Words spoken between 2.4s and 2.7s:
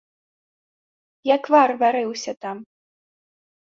там.